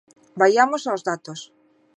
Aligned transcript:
Vaiamos 0.41 0.83
aos 0.87 1.01
datos. 1.09 1.39